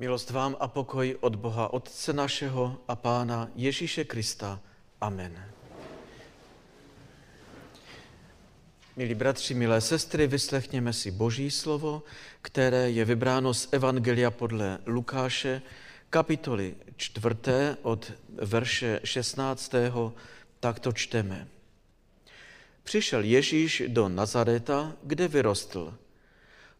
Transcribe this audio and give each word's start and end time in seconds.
Milost 0.00 0.30
vám 0.30 0.56
a 0.60 0.68
pokoj 0.68 1.16
od 1.20 1.36
Boha 1.36 1.72
Otce 1.72 2.12
našeho 2.12 2.76
a 2.88 2.96
Pána 2.96 3.48
Ježíše 3.54 4.04
Krista. 4.04 4.60
Amen. 5.00 5.44
Milí 8.96 9.14
bratři, 9.14 9.54
milé 9.54 9.80
sestry, 9.80 10.26
vyslechněme 10.26 10.92
si 10.92 11.10
Boží 11.10 11.50
slovo, 11.50 12.02
které 12.42 12.90
je 12.90 13.04
vybráno 13.04 13.54
z 13.54 13.68
Evangelia 13.72 14.30
podle 14.30 14.78
Lukáše, 14.86 15.62
kapitoly 16.10 16.74
4. 16.96 17.34
od 17.82 18.12
verše 18.32 19.00
16. 19.04 19.72
takto 20.60 20.92
čteme. 20.92 21.48
Přišel 22.82 23.24
Ježíš 23.24 23.82
do 23.88 24.08
Nazareta, 24.08 24.92
kde 25.02 25.28
vyrostl. 25.28 25.94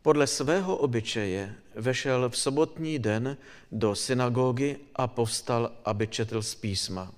Podle 0.03 0.27
svého 0.27 0.77
obyčeje 0.77 1.55
vešel 1.75 2.29
v 2.29 2.37
sobotní 2.37 2.99
den 2.99 3.37
do 3.73 3.95
synagogy 3.95 4.77
a 4.96 5.07
povstal, 5.07 5.72
aby 5.85 6.08
četl 6.08 6.43
z 6.43 6.54
písma. 6.54 7.13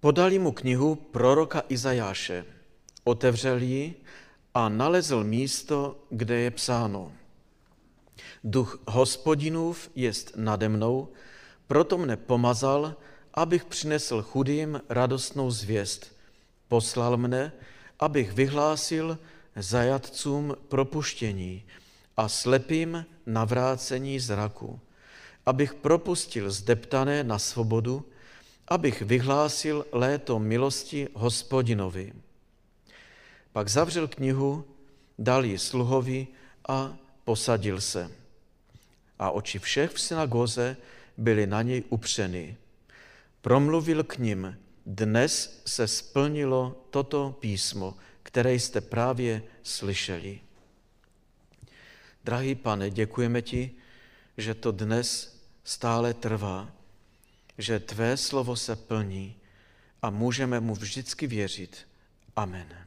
Podali 0.00 0.38
mu 0.38 0.52
knihu 0.52 0.94
proroka 0.94 1.62
Izajáše, 1.68 2.44
otevřel 3.04 3.62
ji 3.62 3.94
a 4.54 4.68
nalezl 4.68 5.24
místo, 5.24 5.96
kde 6.10 6.36
je 6.36 6.50
psáno. 6.50 7.12
Duch 8.44 8.78
hospodinův 8.88 9.90
jest 9.94 10.36
nade 10.36 10.68
mnou, 10.68 11.08
proto 11.66 11.98
mne 11.98 12.16
pomazal, 12.16 12.94
abych 13.34 13.64
přinesl 13.64 14.22
chudým 14.22 14.80
radostnou 14.88 15.50
zvěst. 15.50 16.12
Poslal 16.68 17.16
mne, 17.16 17.52
abych 18.00 18.32
vyhlásil 18.32 19.18
zajatcům 19.56 20.56
propuštění 20.68 21.64
a 22.16 22.28
slepým 22.28 23.06
navrácení 23.26 24.20
zraku, 24.20 24.80
abych 25.46 25.74
propustil 25.74 26.50
zdeptané 26.50 27.24
na 27.24 27.38
svobodu, 27.38 28.04
abych 28.68 29.02
vyhlásil 29.02 29.86
léto 29.92 30.38
milosti 30.38 31.08
hospodinovi. 31.14 32.12
Pak 33.52 33.68
zavřel 33.68 34.08
knihu, 34.08 34.64
dal 35.18 35.44
ji 35.44 35.58
sluhovi 35.58 36.26
a 36.68 36.96
posadil 37.24 37.80
se. 37.80 38.10
A 39.18 39.30
oči 39.30 39.58
všech 39.58 39.90
v 39.90 40.00
synagoze 40.00 40.76
byly 41.16 41.46
na 41.46 41.62
něj 41.62 41.84
upřeny. 41.88 42.56
Promluvil 43.40 44.04
k 44.04 44.18
ním, 44.18 44.58
dnes 44.86 45.62
se 45.66 45.88
splnilo 45.88 46.86
toto 46.90 47.36
písmo, 47.40 47.94
které 48.36 48.52
jste 48.54 48.80
právě 48.80 49.42
slyšeli. 49.62 50.40
Drahý 52.24 52.54
pane, 52.54 52.90
děkujeme 52.90 53.42
ti, 53.42 53.70
že 54.36 54.54
to 54.54 54.72
dnes 54.72 55.40
stále 55.64 56.14
trvá, 56.14 56.72
že 57.58 57.80
tvé 57.80 58.16
slovo 58.16 58.56
se 58.56 58.76
plní 58.76 59.36
a 60.02 60.10
můžeme 60.10 60.60
mu 60.60 60.74
vždycky 60.74 61.26
věřit. 61.26 61.88
Amen. 62.36 62.85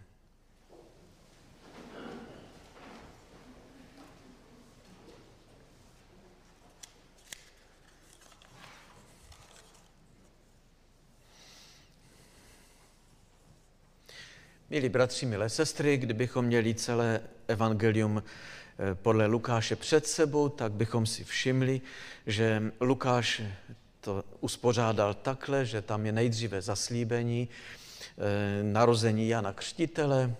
Milí 14.71 14.89
bratři, 14.89 15.25
milé 15.25 15.49
sestry, 15.49 15.97
kdybychom 15.97 16.45
měli 16.45 16.73
celé 16.73 17.21
evangelium 17.47 18.23
eh, 18.23 18.95
podle 18.95 19.25
Lukáše 19.25 19.75
před 19.75 20.07
sebou, 20.07 20.49
tak 20.49 20.71
bychom 20.71 21.05
si 21.05 21.23
všimli, 21.23 21.81
že 22.27 22.63
Lukáš 22.81 23.41
to 24.01 24.23
uspořádal 24.39 25.13
takhle, 25.13 25.65
že 25.65 25.81
tam 25.81 26.05
je 26.05 26.11
nejdříve 26.11 26.61
zaslíbení, 26.61 27.49
eh, 27.49 28.63
narození 28.63 29.29
Jana 29.29 29.53
Křtitele, 29.53 30.35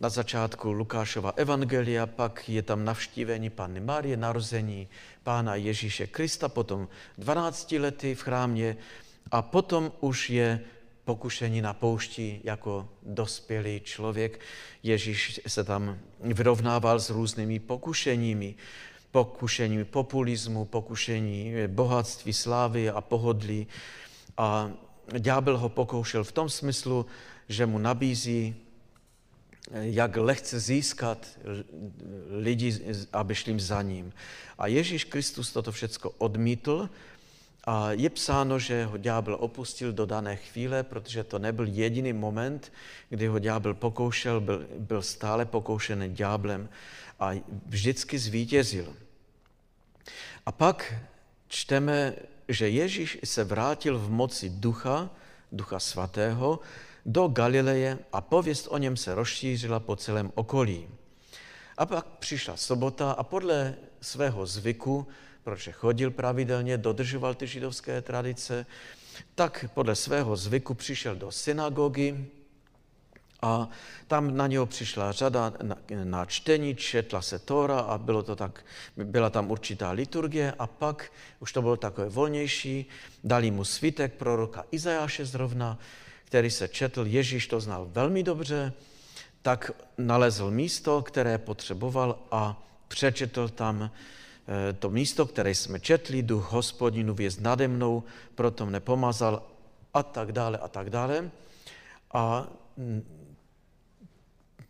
na 0.00 0.08
začátku 0.08 0.72
Lukášova 0.72 1.32
evangelia, 1.36 2.06
pak 2.06 2.48
je 2.48 2.62
tam 2.62 2.84
navštívení 2.84 3.50
Panny 3.50 3.80
Marie, 3.80 4.16
narození 4.16 4.88
Pána 5.22 5.54
Ježíše 5.54 6.06
Krista, 6.06 6.48
potom 6.48 6.88
12 7.18 7.78
lety 7.78 8.14
v 8.14 8.22
chrámě 8.22 8.76
a 9.30 9.42
potom 9.42 9.92
už 10.00 10.30
je 10.30 10.60
pokušení 11.04 11.62
na 11.62 11.72
poušti 11.72 12.40
jako 12.44 12.88
dospělý 13.02 13.80
člověk. 13.80 14.40
Ježíš 14.82 15.40
se 15.46 15.64
tam 15.64 15.98
vyrovnával 16.20 17.00
s 17.00 17.10
různými 17.10 17.58
pokušeními, 17.58 18.54
pokušení 19.10 19.84
populismu, 19.84 20.64
pokušení 20.64 21.52
bohatství, 21.66 22.32
slávy 22.32 22.90
a 22.90 23.00
pohodlí. 23.00 23.66
A 24.36 24.70
ďábel 25.18 25.58
ho 25.58 25.68
pokoušel 25.68 26.24
v 26.24 26.32
tom 26.32 26.48
smyslu, 26.48 27.06
že 27.48 27.66
mu 27.66 27.78
nabízí, 27.78 28.56
jak 29.70 30.16
lehce 30.16 30.60
získat 30.60 31.38
lidi, 32.30 32.94
aby 33.12 33.34
šli 33.34 33.60
za 33.60 33.82
ním. 33.82 34.12
A 34.58 34.66
Ježíš 34.66 35.04
Kristus 35.04 35.52
toto 35.52 35.72
všechno 35.72 36.10
odmítl 36.18 36.88
a 37.64 37.92
je 37.92 38.10
psáno, 38.10 38.58
že 38.58 38.84
ho 38.84 38.96
ďábel 38.96 39.36
opustil 39.40 39.92
do 39.92 40.06
dané 40.06 40.36
chvíle, 40.36 40.82
protože 40.82 41.24
to 41.24 41.38
nebyl 41.38 41.66
jediný 41.66 42.12
moment, 42.12 42.72
kdy 43.08 43.26
ho 43.26 43.38
ďábel 43.38 43.74
pokoušel, 43.74 44.40
byl, 44.40 44.66
byl 44.78 45.02
stále 45.02 45.44
pokoušený 45.44 46.14
ďáblem 46.14 46.68
a 47.20 47.30
vždycky 47.66 48.18
zvítězil. 48.18 48.94
A 50.46 50.52
pak 50.52 50.94
čteme, 51.48 52.14
že 52.48 52.68
Ježíš 52.68 53.18
se 53.24 53.44
vrátil 53.44 53.98
v 53.98 54.10
moci 54.10 54.50
ducha, 54.50 55.10
ducha 55.52 55.78
svatého, 55.78 56.60
do 57.06 57.28
Galileje 57.28 57.98
a 58.12 58.20
pověst 58.20 58.66
o 58.70 58.78
něm 58.78 58.96
se 58.96 59.14
rozšířila 59.14 59.80
po 59.80 59.96
celém 59.96 60.32
okolí. 60.34 60.88
A 61.78 61.86
pak 61.86 62.06
přišla 62.06 62.56
sobota 62.56 63.12
a 63.12 63.22
podle 63.22 63.74
svého 64.00 64.46
zvyku 64.46 65.06
protože 65.44 65.72
chodil 65.72 66.10
pravidelně, 66.10 66.78
dodržoval 66.78 67.34
ty 67.34 67.46
židovské 67.46 68.02
tradice, 68.02 68.66
tak 69.34 69.64
podle 69.74 69.96
svého 69.96 70.36
zvyku 70.36 70.74
přišel 70.74 71.16
do 71.16 71.30
synagogy 71.30 72.26
a 73.42 73.68
tam 74.06 74.36
na 74.36 74.46
něho 74.46 74.66
přišla 74.66 75.12
řada 75.12 75.52
na, 76.04 76.24
čtení, 76.26 76.74
četla 76.74 77.22
se 77.22 77.38
Tóra 77.38 77.78
a 77.78 77.98
bylo 77.98 78.22
to 78.22 78.36
tak, 78.36 78.64
byla 78.96 79.30
tam 79.30 79.50
určitá 79.50 79.90
liturgie 79.90 80.52
a 80.58 80.66
pak 80.66 81.12
už 81.40 81.52
to 81.52 81.62
bylo 81.62 81.76
takové 81.76 82.08
volnější, 82.08 82.86
dali 83.24 83.50
mu 83.50 83.64
svitek 83.64 84.14
proroka 84.14 84.64
Izajáše 84.70 85.24
zrovna, 85.24 85.78
který 86.24 86.50
se 86.50 86.68
četl, 86.68 87.06
Ježíš 87.06 87.46
to 87.46 87.60
znal 87.60 87.88
velmi 87.92 88.22
dobře, 88.22 88.72
tak 89.42 89.70
nalezl 89.98 90.50
místo, 90.50 91.02
které 91.02 91.38
potřeboval 91.38 92.18
a 92.30 92.62
přečetl 92.88 93.48
tam 93.48 93.90
to 94.78 94.90
místo, 94.90 95.26
které 95.26 95.54
jsme 95.54 95.80
četli, 95.80 96.22
duch 96.22 96.52
hospodinu 96.52 97.14
věz 97.14 97.40
nade 97.40 97.68
mnou, 97.68 98.02
proto 98.34 98.66
mne 98.66 98.80
pomazal 98.80 99.42
a 99.94 100.02
tak 100.02 100.32
dále 100.32 100.58
a 100.58 100.68
tak 100.68 100.90
dále. 100.90 101.30
A 102.14 102.46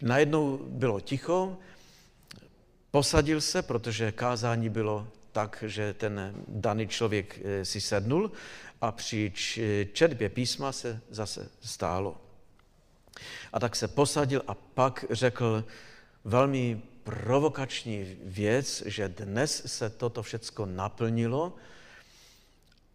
najednou 0.02 0.56
bylo 0.56 1.00
ticho, 1.00 1.56
posadil 2.90 3.40
se, 3.40 3.62
protože 3.62 4.12
kázání 4.12 4.68
bylo 4.68 5.08
tak, 5.32 5.64
že 5.66 5.94
ten 5.94 6.34
daný 6.48 6.88
člověk 6.88 7.40
eh, 7.44 7.64
si 7.64 7.80
sednul 7.80 8.32
a 8.80 8.92
při 8.92 9.32
četbě 9.92 10.28
písma 10.28 10.72
se 10.72 11.00
zase 11.10 11.48
stálo. 11.60 12.20
A 13.52 13.60
tak 13.60 13.76
se 13.76 13.88
posadil 13.88 14.42
a 14.46 14.54
pak 14.54 15.04
řekl 15.10 15.64
velmi 16.24 16.82
provokační 17.04 18.16
věc, 18.22 18.82
že 18.86 19.08
dnes 19.08 19.62
se 19.66 19.90
toto 19.90 20.22
všecko 20.22 20.66
naplnilo 20.66 21.52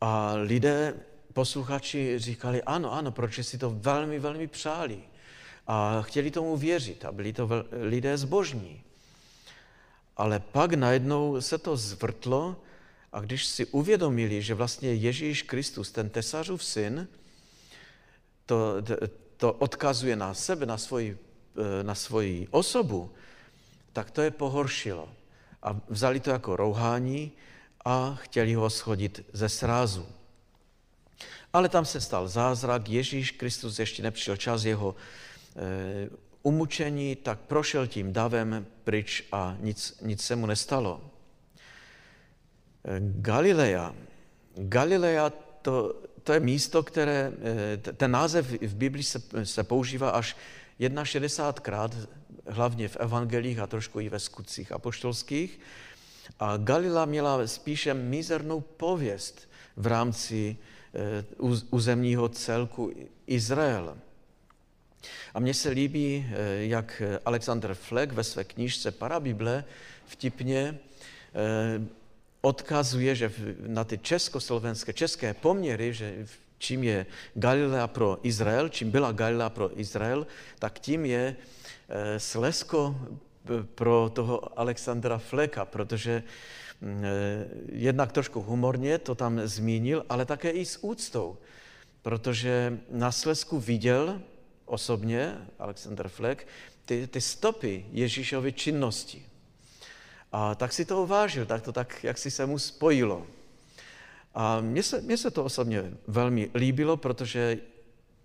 a 0.02 0.34
lidé, 0.34 0.94
posluchači 1.34 2.20
říkali, 2.20 2.64
ano, 2.64 2.94
ano, 2.94 3.12
protože 3.12 3.44
si 3.44 3.58
to 3.58 3.70
velmi, 3.70 4.20
velmi 4.20 4.48
přáli 4.48 5.00
a 5.68 6.02
chtěli 6.02 6.32
tomu 6.32 6.58
věřit 6.58 7.06
a 7.06 7.12
byli 7.12 7.34
to 7.34 7.50
lidé 7.72 8.18
zbožní. 8.18 8.82
Ale 10.18 10.40
pak 10.40 10.74
najednou 10.74 11.42
se 11.42 11.58
to 11.58 11.78
zvrtlo 11.78 12.56
a 13.14 13.20
když 13.20 13.46
si 13.46 13.66
uvědomili, 13.66 14.42
že 14.42 14.54
vlastně 14.54 14.94
Ježíš 14.94 15.42
Kristus, 15.42 15.92
ten 15.92 16.10
tesařův 16.10 16.64
syn, 16.64 17.08
to, 18.46 18.76
to 19.38 19.54
odkazuje 19.54 20.16
na 20.16 20.34
sebe, 20.34 20.66
na 20.66 20.78
svoji, 20.78 21.18
na 21.82 21.96
svoji 21.96 22.48
osobu, 22.52 23.12
tak 23.96 24.12
to 24.12 24.22
je 24.22 24.32
pohoršilo. 24.32 25.10
A 25.64 25.80
vzali 25.88 26.20
to 26.20 26.30
jako 26.30 26.56
rouhání 26.56 27.32
a 27.86 28.16
chtěli 28.16 28.54
ho 28.54 28.70
schodit 28.70 29.26
ze 29.34 29.50
srázu. 29.50 30.08
Ale 31.54 31.70
tam 31.70 31.86
se 31.86 32.02
stal 32.02 32.28
zázrak, 32.28 32.90
Ježíš 32.90 33.32
Kristus 33.32 33.80
ještě 33.80 34.04
nepřišel 34.04 34.38
čas 34.38 34.64
jeho 34.64 34.96
e, 34.96 36.10
umučení, 36.44 37.16
tak 37.16 37.40
prošel 37.40 37.88
tím 37.88 38.14
davem 38.14 38.66
pryč 38.84 39.24
a 39.32 39.56
nic, 39.60 39.98
nic 40.02 40.22
se 40.22 40.36
mu 40.36 40.46
nestalo. 40.46 41.02
Galilea. 43.00 43.96
Galilea 44.56 45.30
to, 45.62 45.96
to 46.24 46.34
je 46.34 46.40
místo, 46.40 46.84
které, 46.84 47.32
ten 47.98 48.12
název 48.12 48.46
v 48.62 48.76
Biblii 48.76 49.04
se, 49.04 49.22
se 49.44 49.64
používá 49.64 50.10
až 50.10 50.36
61krát, 50.80 52.08
hlavně 52.48 52.88
v 52.88 52.98
evangelích 53.00 53.60
a 53.60 53.68
trošku 53.68 54.00
i 54.00 54.10
ve 54.10 54.20
skutcích 54.20 54.72
apoštolských. 54.72 55.60
A 56.40 56.58
Galila 56.58 57.06
měla 57.06 57.48
spíše 57.48 57.94
mizernou 57.94 58.62
pověst 58.62 59.50
v 59.78 59.88
rámci 59.88 60.58
územního 61.70 62.30
celku 62.30 62.94
Izrael. 63.28 63.98
A 65.34 65.40
mně 65.40 65.54
se 65.54 65.70
líbí, 65.70 66.26
jak 66.58 67.02
Alexander 67.26 67.74
Fleck 67.74 68.14
ve 68.14 68.24
své 68.24 68.44
knižce 68.44 68.92
Parabible 68.92 69.64
vtipně 70.06 70.80
odkazuje, 72.42 73.16
že 73.16 73.32
na 73.68 73.84
ty 73.84 73.98
československé, 73.98 74.94
české 74.94 75.34
poměry, 75.34 75.94
že 75.94 76.28
čím 76.58 76.84
je 76.84 77.06
Galilea 77.34 77.88
pro 77.88 78.20
Izrael, 78.24 78.70
čím 78.70 78.92
byla 78.92 79.12
Galilea 79.12 79.50
pro 79.50 79.80
Izrael, 79.80 80.28
tak 80.60 80.80
tím 80.80 81.06
je 81.06 81.36
eh, 81.90 82.20
Slesko 82.20 82.96
pro 83.76 84.12
toho 84.14 84.60
Alexandra 84.60 85.18
Fleka, 85.18 85.66
protože 85.66 86.24
mm, 86.82 87.04
eh, 87.06 87.48
jednak 87.72 88.12
trošku 88.12 88.42
humorně 88.42 88.98
to 88.98 89.16
tam 89.16 89.42
zmínil, 89.44 90.06
ale 90.10 90.26
také 90.26 90.50
i 90.52 90.66
s 90.66 90.84
úctou, 90.84 91.38
protože 92.02 92.80
na 92.90 93.12
Slesku 93.12 93.60
viděl 93.60 94.22
osobně 94.66 95.38
Alexander 95.60 96.08
Flek 96.08 96.48
ty, 96.86 97.08
ty 97.08 97.22
stopy 97.22 97.86
Ježíšovy 97.92 98.54
činnosti. 98.54 99.26
A 100.32 100.56
tak 100.56 100.74
si 100.74 100.86
to 100.86 101.04
uvážil, 101.04 101.46
tak 101.46 101.62
to 101.62 101.72
tak, 101.72 102.04
jak 102.04 102.18
si 102.18 102.32
se 102.32 102.46
mu 102.46 102.60
spojilo. 102.60 103.28
A 104.36 104.62
mně 104.62 104.84
se, 104.84 105.02
mně 105.02 105.18
se 105.18 105.32
to 105.32 105.44
osobně 105.44 105.94
velmi 106.08 106.50
líbilo, 106.56 106.98
protože 106.98 107.58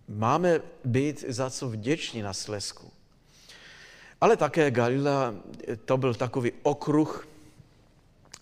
máme 0.09 0.61
být 0.85 1.25
za 1.29 1.51
co 1.51 1.69
vděční 1.69 2.23
na 2.23 2.33
Slesku. 2.33 2.93
Ale 4.21 4.37
také 4.37 4.71
Galila, 4.71 5.35
to 5.85 5.97
byl 5.97 6.15
takový 6.15 6.53
okruh 6.62 7.29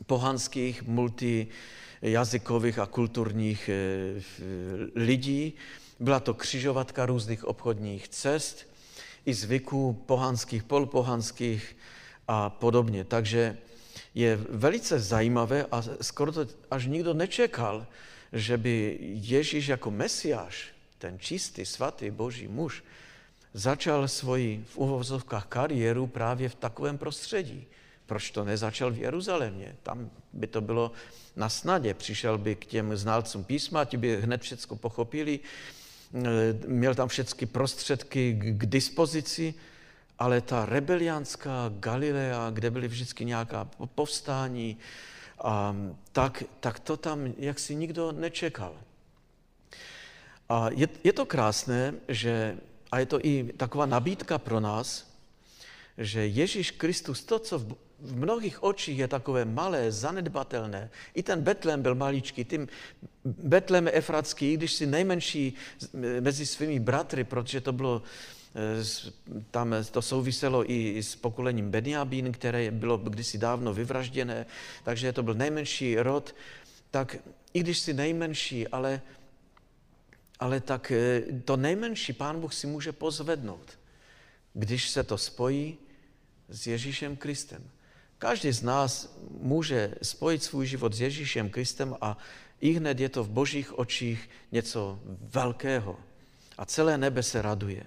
pohanských, 0.07 0.83
multijazykových 0.83 2.79
a 2.79 2.87
kulturních 2.87 3.69
eh, 3.69 4.23
lidí. 4.95 5.55
Byla 6.01 6.21
to 6.21 6.35
křižovatka 6.35 7.07
různých 7.07 7.45
obchodních 7.45 8.09
cest, 8.09 8.69
i 9.27 9.35
zvyků 9.35 10.03
pohanských, 10.07 10.63
polpohanských, 10.63 11.77
a 12.29 12.51
podobně. 12.51 13.05
Takže 13.05 13.57
je 14.15 14.37
velice 14.37 14.99
zajímavé 15.01 15.67
a 15.73 15.85
skoro 16.01 16.33
to 16.33 16.47
až 16.71 16.87
nikdo 16.87 17.15
nečekal, 17.15 17.87
že 18.33 18.57
by 18.57 18.99
Ježíš 19.01 19.69
jako 19.69 19.91
mesiáš, 19.91 20.69
ten 20.99 21.19
čistý, 21.19 21.67
svatý 21.67 22.11
boží 22.11 22.49
muž, 22.49 22.85
začal 23.55 24.09
svoji 24.09 24.65
v 24.69 24.77
uvozovkách 24.77 25.47
kariéru 25.47 26.07
právě 26.07 26.49
v 26.49 26.55
takovém 26.55 26.99
prostředí. 26.99 27.67
Proč 28.07 28.31
to 28.31 28.45
nezačal 28.45 28.91
v 28.91 28.99
Jeruzalémě? 28.99 29.77
Tam 29.83 30.11
by 30.33 30.47
to 30.47 30.61
bylo 30.61 30.93
na 31.37 31.49
snadě. 31.49 31.95
Přišel 31.95 32.39
by 32.39 32.55
k 32.55 32.65
těm 32.65 32.97
znalcům 32.97 33.45
písma, 33.45 33.85
ti 33.85 33.97
by 33.97 34.21
hned 34.21 34.43
všechno 34.43 34.77
pochopili, 34.77 35.41
měl 36.67 36.95
tam 36.95 37.09
všechny 37.09 37.47
prostředky 37.47 38.39
k 38.41 38.67
dispozici, 38.67 39.55
ale 40.19 40.41
ta 40.41 40.67
rebeliánská 40.67 41.71
Galilea, 41.79 42.51
kde 42.51 42.71
byly 42.71 42.89
vždycky 42.89 43.25
nějaká 43.25 43.69
povstání, 43.95 44.77
a, 45.41 45.77
tak, 46.13 46.43
tak 46.61 46.79
to 46.79 46.97
tam 46.97 47.33
jaksi 47.39 47.75
nikdo 47.75 48.13
nečekal. 48.13 48.75
A 50.49 50.71
je, 50.71 50.89
je 51.05 51.13
to 51.13 51.27
krásné, 51.27 51.95
že, 52.09 52.57
a 52.93 52.99
je 52.99 53.07
to 53.07 53.19
i 53.23 53.53
taková 53.57 53.87
nabídka 53.87 54.39
pro 54.39 54.61
nás, 54.61 55.07
že 55.99 56.27
Ježíš 56.27 56.71
Kristus, 56.71 57.25
to, 57.25 57.39
co 57.39 57.59
v, 57.59 57.75
v 58.01 58.17
mnohých 58.17 58.63
očích 58.63 58.99
je 58.99 59.09
takové 59.09 59.45
malé, 59.45 59.93
zanedbatelné, 59.93 60.91
i 61.15 61.23
ten 61.23 61.41
Betlém 61.41 61.83
byl 61.83 61.95
maličký, 61.95 62.45
tím 62.45 62.69
Betlém 63.25 63.89
Efratský, 63.93 64.53
i 64.53 64.57
když 64.57 64.73
si 64.73 64.87
nejmenší 64.87 65.55
mezi 66.21 66.47
svými 66.47 66.81
bratry, 66.81 67.25
protože 67.25 67.61
to 67.61 67.73
bylo 67.73 68.03
tam 69.51 69.75
to 69.91 70.03
souviselo 70.03 70.71
i 70.71 71.03
s 71.03 71.17
pokolením 71.17 71.71
Benjabín, 71.71 72.33
které 72.33 72.71
bylo 72.71 72.99
kdysi 72.99 73.39
dávno 73.39 73.75
vyvražděné, 73.75 74.47
takže 74.85 75.13
to 75.13 75.23
byl 75.23 75.35
nejmenší 75.35 75.99
rod, 75.99 76.35
tak 76.91 77.17
i 77.55 77.61
když 77.61 77.79
si 77.79 77.95
nejmenší, 77.95 78.69
ale, 78.69 79.01
ale 80.41 80.61
tak 80.61 80.91
eh, 80.91 81.23
to 81.45 81.57
nejmenší 81.57 82.13
pán 82.13 82.41
Bůh 82.41 82.55
si 82.55 82.67
může 82.67 82.93
pozvednout, 82.93 83.79
když 84.55 84.89
se 84.89 85.05
to 85.05 85.19
spojí 85.19 85.79
s 86.49 86.67
Ježíšem 86.67 87.17
Kristem. 87.17 87.71
Každý 88.19 88.53
z 88.53 88.63
nás 88.63 89.19
může 89.41 89.95
spojit 90.03 90.43
svůj 90.43 90.67
život 90.67 90.95
s 90.95 91.01
Ježíšem 91.01 91.51
Kristem 91.51 91.97
a 92.01 92.19
i 92.61 92.73
hned 92.73 93.01
je 93.01 93.09
to 93.09 93.25
v 93.25 93.29
božích 93.29 93.79
očích 93.79 94.31
něco 94.53 95.01
velkého. 95.07 96.01
A 96.59 96.67
celé 96.67 96.99
nebe 96.99 97.23
se 97.23 97.43
raduje 97.43 97.83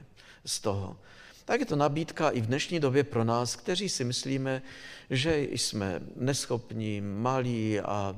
z 0.45 0.59
toho. 0.59 0.97
Tak 1.45 1.59
je 1.59 1.65
to 1.65 1.75
nabídka 1.75 2.29
i 2.29 2.41
v 2.41 2.45
dnešní 2.45 2.79
době 2.79 3.03
pro 3.03 3.23
nás, 3.23 3.55
kteří 3.55 3.89
si 3.89 4.03
myslíme, 4.03 4.61
že 5.09 5.41
jsme 5.41 6.01
neschopní, 6.15 7.01
malí 7.01 7.79
a 7.79 8.15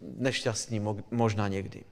nešťastní 0.00 0.80
možná 1.10 1.48
někdy. 1.48 1.84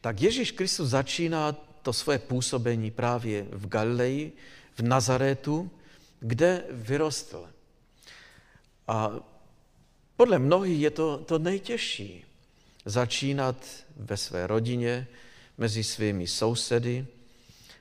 Tak 0.00 0.20
Ježíš 0.20 0.50
Kristus 0.52 0.88
začíná 0.88 1.52
to 1.82 1.92
svoje 1.92 2.18
působení 2.18 2.90
právě 2.90 3.46
v 3.50 3.68
Galileji, 3.68 4.32
v 4.74 4.82
Nazaretu, 4.82 5.70
kde 6.20 6.64
vyrostl. 6.70 7.48
A 8.88 9.10
podle 10.16 10.38
mnohých 10.38 10.80
je 10.80 10.90
to, 10.90 11.18
to 11.18 11.38
nejtěžší. 11.38 12.24
Začínat 12.84 13.56
ve 13.96 14.16
své 14.16 14.46
rodině, 14.46 15.06
mezi 15.58 15.84
svými 15.84 16.26
sousedy, 16.26 17.06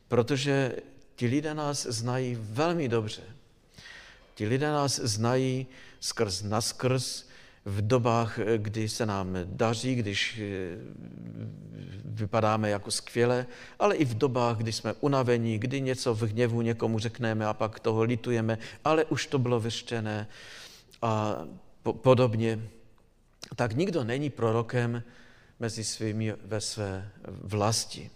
protože 0.10 0.76
ti 1.16 1.28
lidé 1.28 1.54
nás 1.54 1.86
znají 1.86 2.38
velmi 2.40 2.90
dobře. 2.90 3.22
Ti 4.36 4.48
lidé 4.48 4.72
nás 4.72 5.00
znají 5.00 5.68
skrz 6.00 6.42
naskrz 6.44 7.30
v 7.66 7.88
dobách, 7.88 8.40
kdy 8.58 8.90
se 8.90 9.06
nám 9.06 9.38
daří, 9.46 9.96
když 9.96 10.40
eh, 10.40 10.78
vypadáme 12.06 12.70
jako 12.70 12.92
skvěle, 12.92 13.46
ale 13.80 13.96
i 13.96 14.06
v 14.06 14.18
dobách, 14.18 14.58
kdy 14.58 14.74
jsme 14.74 14.94
unavení, 14.94 15.60
kdy 15.60 15.82
něco 15.82 16.16
v 16.16 16.22
hněvu 16.22 16.62
někomu 16.62 17.00
řekneme 17.00 17.46
a 17.46 17.54
pak 17.54 17.80
toho 17.80 18.04
litujeme, 18.04 18.58
ale 18.84 19.06
už 19.06 19.28
to 19.28 19.40
bylo 19.40 19.60
vyřčené 19.60 20.28
a 21.02 21.36
podobně. 21.84 22.60
Tak 23.56 23.76
nikdo 23.76 24.04
není 24.04 24.30
prorokem 24.30 25.04
mezi 25.60 25.84
svými 25.84 26.34
ve 26.46 26.62
své 26.62 27.12
vlasti. 27.28 28.10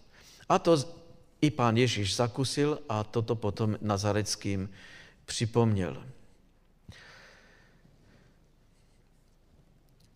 A 0.50 0.60
to 0.60 1.03
i 1.44 1.52
pán 1.52 1.76
Ježíš 1.78 2.16
zakusil 2.16 2.80
a 2.90 3.04
toto 3.04 3.36
potom 3.36 3.76
Nazareckým 3.82 4.70
připomněl. 5.26 6.00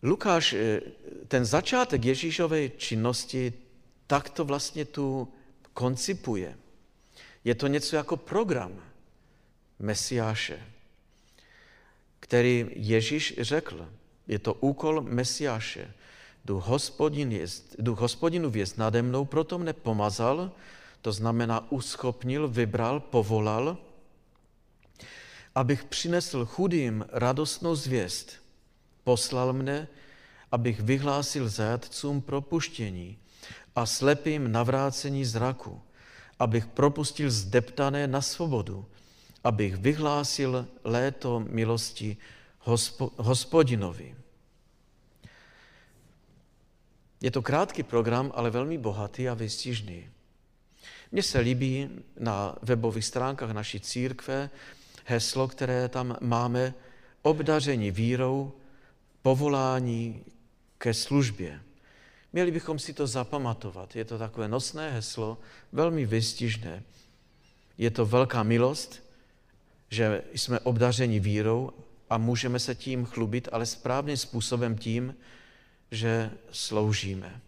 Lukáš 0.02 0.52
eh, 0.52 0.80
ten 1.28 1.44
začátek 1.44 2.04
Ježíšové 2.04 2.68
činnosti 2.68 3.52
takto 4.06 4.44
vlastně 4.44 4.84
tu 4.84 5.28
koncipuje. 5.72 6.56
Je 7.44 7.54
to 7.54 7.66
něco 7.66 7.96
jako 7.96 8.16
program 8.16 8.72
Mesiáše, 9.78 10.64
který 12.20 12.66
Ježíš 12.72 13.34
řekl. 13.40 13.88
Je 14.26 14.38
to 14.38 14.54
úkol 14.54 15.00
Mesiáše. 15.00 15.92
Duch, 16.44 16.64
hospodin 16.64 17.32
je, 17.32 17.46
duch 17.78 17.98
hospodinu 17.98 18.50
věst 18.50 18.78
nade 18.78 19.02
mnou, 19.02 19.24
proto 19.24 19.58
mne 19.58 19.72
pomazal, 19.72 20.52
to 21.02 21.12
znamená 21.12 21.72
uschopnil, 21.72 22.48
vybral, 22.48 23.00
povolal, 23.00 23.78
abych 25.54 25.84
přinesl 25.84 26.46
chudým 26.46 27.06
radostnou 27.12 27.74
zvěst. 27.74 28.32
Poslal 29.04 29.52
mne, 29.52 29.88
abych 30.52 30.80
vyhlásil 30.80 31.48
zajatcům 31.48 32.20
propuštění 32.20 33.18
a 33.76 33.86
slepým 33.86 34.52
navrácení 34.52 35.24
zraku, 35.24 35.82
abych 36.38 36.66
propustil 36.66 37.30
zdeptané 37.30 38.06
na 38.06 38.22
svobodu, 38.22 38.86
abych 39.44 39.76
vyhlásil 39.76 40.66
léto 40.84 41.40
milosti 41.40 42.16
hospo, 42.58 43.12
hospodinovi. 43.16 44.14
Je 47.20 47.30
to 47.30 47.42
krátký 47.42 47.82
program, 47.82 48.32
ale 48.34 48.50
velmi 48.50 48.78
bohatý 48.78 49.28
a 49.28 49.34
vystižný. 49.34 50.17
Mně 51.12 51.22
se 51.22 51.38
líbí 51.38 51.90
na 52.18 52.56
webových 52.62 53.04
stránkách 53.04 53.50
naší 53.50 53.80
církve 53.80 54.50
heslo, 55.04 55.48
které 55.48 55.88
tam 55.88 56.16
máme, 56.20 56.74
obdaření 57.22 57.90
vírou 57.90 58.52
povolání 59.22 60.24
ke 60.78 60.94
službě. 60.94 61.60
Měli 62.32 62.50
bychom 62.50 62.78
si 62.78 62.92
to 62.92 63.06
zapamatovat. 63.06 63.96
Je 63.96 64.04
to 64.04 64.18
takové 64.18 64.48
nosné 64.48 64.92
heslo, 64.92 65.38
velmi 65.72 66.06
vystižné. 66.06 66.82
Je 67.78 67.90
to 67.90 68.06
velká 68.06 68.42
milost, 68.42 69.02
že 69.90 70.22
jsme 70.34 70.60
obdařeni 70.60 71.20
vírou 71.20 71.70
a 72.10 72.18
můžeme 72.18 72.58
se 72.58 72.74
tím 72.74 73.04
chlubit, 73.04 73.48
ale 73.52 73.66
správným 73.66 74.16
způsobem 74.16 74.78
tím, 74.78 75.14
že 75.90 76.30
sloužíme. 76.50 77.40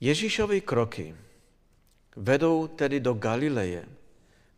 Ježíšovy 0.00 0.60
kroky 0.60 1.14
vedou 2.16 2.66
tedy 2.66 3.00
do 3.00 3.14
Galileje, 3.14 3.84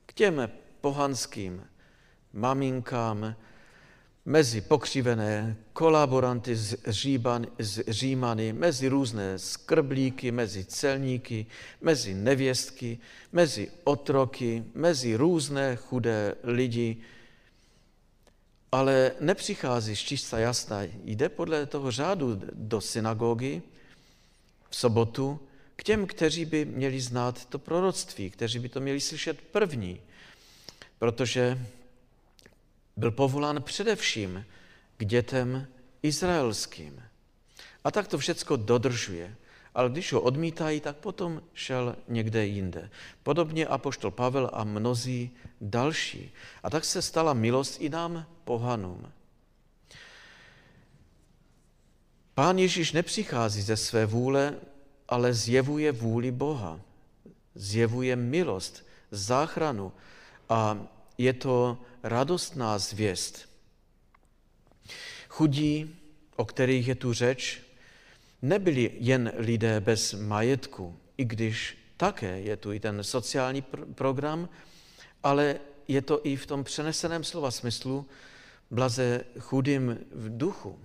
k 0.06 0.12
těm 0.12 0.50
pohanským 0.80 1.66
maminkám, 2.32 3.34
mezi 4.24 4.60
pokřivené 4.60 5.56
kolaboranty 5.72 6.56
z, 6.56 6.76
Říban, 6.86 7.46
z 7.58 7.82
Římany, 7.88 8.52
mezi 8.52 8.88
různé 8.88 9.38
skrblíky, 9.38 10.30
mezi 10.30 10.64
celníky, 10.64 11.46
mezi 11.80 12.14
nevěstky, 12.14 12.98
mezi 13.32 13.70
otroky, 13.84 14.64
mezi 14.74 15.16
různé 15.16 15.76
chudé 15.76 16.34
lidi. 16.42 16.96
Ale 18.72 19.12
nepřichází 19.20 19.96
čista 19.96 20.38
jasná, 20.38 20.82
jde 21.04 21.28
podle 21.28 21.66
toho 21.66 21.90
řádu 21.90 22.40
do 22.52 22.80
synagogy 22.80 23.62
v 24.72 24.76
sobotu 24.76 25.40
k 25.76 25.82
těm, 25.82 26.06
kteří 26.06 26.44
by 26.44 26.64
měli 26.64 27.00
znát 27.00 27.44
to 27.44 27.58
proroctví, 27.58 28.30
kteří 28.30 28.58
by 28.58 28.68
to 28.68 28.80
měli 28.80 29.00
slyšet 29.00 29.40
první, 29.40 30.00
protože 30.98 31.66
byl 32.96 33.10
povolán 33.10 33.62
především 33.62 34.44
k 34.96 35.04
dětem 35.04 35.66
izraelským. 36.02 37.02
A 37.84 37.90
tak 37.90 38.08
to 38.08 38.18
všecko 38.18 38.56
dodržuje. 38.56 39.36
Ale 39.74 39.90
když 39.90 40.12
ho 40.12 40.20
odmítají, 40.20 40.80
tak 40.80 40.96
potom 40.96 41.42
šel 41.54 41.96
někde 42.08 42.46
jinde. 42.46 42.90
Podobně 43.22 43.66
apoštol 43.66 44.10
Pavel 44.10 44.50
a 44.52 44.64
mnozí 44.64 45.30
další. 45.60 46.32
A 46.62 46.70
tak 46.70 46.84
se 46.84 47.02
stala 47.02 47.32
milost 47.32 47.80
i 47.80 47.88
nám 47.88 48.26
pohanům. 48.44 49.12
Pán 52.34 52.58
Ježíš 52.58 52.92
nepřichází 52.92 53.62
ze 53.62 53.76
své 53.76 54.06
vůle, 54.06 54.56
ale 55.08 55.34
zjevuje 55.34 55.92
vůli 55.92 56.30
Boha. 56.30 56.80
Zjevuje 57.54 58.16
milost, 58.16 58.86
záchranu 59.10 59.92
a 60.48 60.86
je 61.18 61.32
to 61.32 61.78
radostná 62.02 62.78
zvěst. 62.78 63.48
Chudí, 65.28 65.96
o 66.36 66.44
kterých 66.44 66.88
je 66.88 66.94
tu 66.94 67.12
řeč, 67.12 67.62
nebyli 68.42 68.90
jen 68.94 69.32
lidé 69.36 69.80
bez 69.80 70.14
majetku, 70.14 70.98
i 71.16 71.24
když 71.24 71.78
také 71.96 72.40
je 72.40 72.56
tu 72.56 72.72
i 72.72 72.80
ten 72.80 73.04
sociální 73.04 73.62
pr- 73.62 73.94
program, 73.94 74.48
ale 75.22 75.60
je 75.88 76.02
to 76.02 76.26
i 76.26 76.36
v 76.36 76.46
tom 76.46 76.64
přeneseném 76.64 77.24
slova 77.24 77.50
smyslu 77.50 78.06
blaze 78.70 79.24
chudým 79.38 79.98
v 80.12 80.36
duchu, 80.38 80.78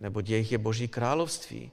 nebo 0.00 0.22
jejich 0.26 0.52
je 0.52 0.58
Boží 0.58 0.88
království. 0.88 1.70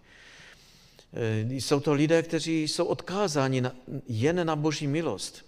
E, 1.14 1.54
jsou 1.54 1.80
to 1.80 1.94
lidé, 1.94 2.24
kteří 2.24 2.68
jsou 2.68 2.86
odkázáni 2.86 3.64
jen 4.08 4.48
na 4.48 4.56
Boží 4.56 4.88
milost. 4.88 5.46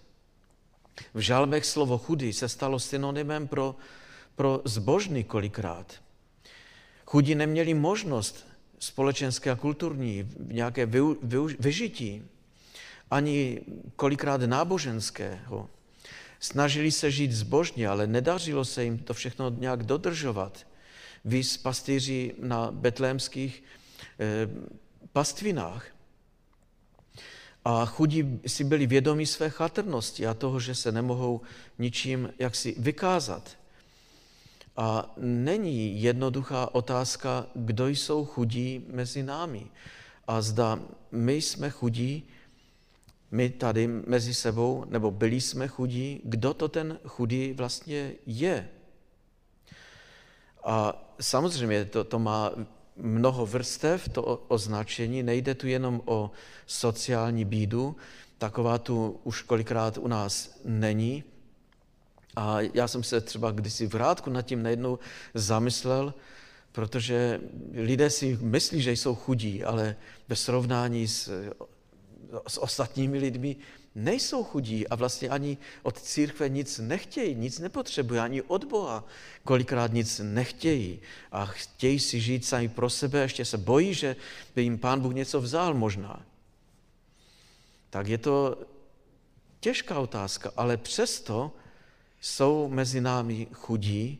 V 1.14 1.20
žalmech 1.20 1.66
slovo 1.66 1.98
chudý 1.98 2.34
se 2.34 2.50
stalo 2.50 2.80
synonymem 2.80 3.48
pro, 3.48 3.76
pro 4.36 4.62
zbožný 4.66 5.24
kolikrát. 5.24 5.94
Chudí 7.06 7.36
neměli 7.36 7.74
možnost 7.74 8.48
společenské 8.80 9.52
a 9.52 9.56
kulturní, 9.56 10.30
nějaké 10.40 10.86
vy, 10.86 11.00
vy, 11.24 11.38
vyžití, 11.60 12.24
ani 13.12 13.62
kolikrát 13.96 14.42
náboženského. 14.42 15.70
Snažili 16.40 16.92
se 16.92 17.12
žít 17.12 17.32
zbožně, 17.32 17.88
ale 17.88 18.08
nedařilo 18.08 18.66
se 18.66 18.84
jim 18.84 18.98
to 18.98 19.14
všechno 19.14 19.50
nějak 19.50 19.84
dodržovat. 19.84 20.68
Vy 21.26 21.42
pastýři 21.62 22.36
na 22.40 22.72
betlémských 22.72 23.64
eh, 24.20 24.50
pastvinách. 25.14 25.86
A 27.66 27.86
chudí 27.86 28.40
si 28.48 28.64
byli 28.64 28.88
vědomi 28.88 29.26
své 29.26 29.50
chatrnosti 29.50 30.28
a 30.28 30.34
toho, 30.34 30.60
že 30.60 30.76
se 30.76 30.92
nemohou 30.92 31.42
ničím 31.80 32.34
jaksi 32.40 32.76
vykázat. 32.78 33.58
A 34.78 35.14
není 35.18 36.02
jednoduchá 36.02 36.76
otázka, 36.76 37.48
kdo 37.56 37.88
jsou 37.88 38.26
chudí 38.26 38.86
mezi 38.88 39.24
námi. 39.24 39.68
A 40.28 40.42
zda 40.42 40.80
my 41.12 41.34
jsme 41.34 41.70
chudí, 41.70 42.24
my 43.32 43.50
tady 43.50 43.88
mezi 43.88 44.34
sebou, 44.34 44.86
nebo 44.90 45.12
byli 45.12 45.42
jsme 45.42 45.68
chudí, 45.68 46.22
kdo 46.24 46.54
to 46.54 46.68
ten 46.68 47.00
chudý 47.06 47.54
vlastně 47.54 48.14
je. 48.26 48.70
A 50.64 51.09
samozřejmě 51.22 51.86
to, 51.86 52.04
to 52.04 52.20
má 52.20 52.52
mnoho 52.98 53.46
vrstev, 53.46 54.10
to 54.10 54.24
označení, 54.48 55.24
nejde 55.24 55.56
tu 55.56 55.68
jenom 55.68 56.02
o 56.06 56.32
sociální 56.68 57.46
bídu, 57.46 57.96
taková 58.38 58.78
tu 58.78 59.20
už 59.24 59.42
kolikrát 59.42 59.98
u 59.98 60.08
nás 60.08 60.60
není. 60.66 61.24
A 62.36 62.58
já 62.74 62.88
jsem 62.88 63.04
se 63.04 63.22
třeba 63.22 63.52
kdysi 63.52 63.88
v 63.88 63.96
Rádku 63.96 64.30
nad 64.30 64.42
tím 64.42 64.64
najednou 64.64 65.00
zamyslel, 65.34 66.14
protože 66.72 67.42
lidé 67.74 68.10
si 68.10 68.38
myslí, 68.42 68.82
že 68.82 68.92
jsou 68.92 69.16
chudí, 69.16 69.64
ale 69.64 69.96
ve 70.28 70.36
srovnání 70.36 71.08
s, 71.08 71.32
s 72.48 72.58
ostatními 72.58 73.18
lidmi 73.18 73.56
nejsou 73.96 74.44
chudí 74.44 74.88
a 74.88 74.96
vlastně 74.96 75.30
ani 75.30 75.58
od 75.84 76.02
církve 76.02 76.50
nic 76.50 76.80
nechtějí, 76.80 77.36
nic 77.36 77.60
nepotřebují, 77.60 78.20
ani 78.20 78.42
od 78.42 78.64
Boha 78.66 79.04
kolikrát 79.44 79.94
nic 79.94 80.22
nechtějí 80.24 81.00
a 81.32 81.46
chtějí 81.46 82.00
si 82.00 82.20
žít 82.20 82.46
sami 82.46 82.70
pro 82.70 82.90
sebe, 82.90 83.20
ještě 83.20 83.46
se 83.46 83.58
bojí, 83.58 83.94
že 83.94 84.16
by 84.56 84.64
jim 84.64 84.78
Pán 84.78 85.00
Bůh 85.00 85.14
něco 85.14 85.42
vzal 85.42 85.74
možná. 85.74 86.26
Tak 87.90 88.08
je 88.08 88.18
to 88.18 88.58
těžká 89.60 90.00
otázka, 90.00 90.52
ale 90.58 90.78
přesto 90.78 91.52
jsou 92.22 92.70
mezi 92.70 93.02
námi 93.02 93.48
chudí, 93.54 94.20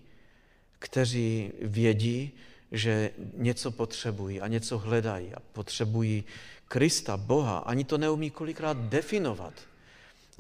kteří 0.80 1.52
vědí, 1.62 2.32
že 2.72 3.12
něco 3.34 3.72
potřebují 3.72 4.42
a 4.42 4.48
něco 4.48 4.78
hledají 4.78 5.34
a 5.34 5.40
potřebují 5.54 6.24
Krista, 6.70 7.18
Boha. 7.18 7.58
Ani 7.58 7.84
to 7.84 7.98
neumí 7.98 8.30
kolikrát 8.30 8.78
definovat, 8.78 9.54